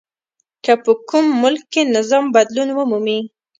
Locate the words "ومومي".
2.73-3.19